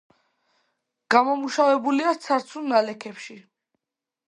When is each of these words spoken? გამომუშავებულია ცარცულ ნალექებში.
გამომუშავებულია 1.15 2.15
ცარცულ 2.25 2.67
ნალექებში. 2.73 3.39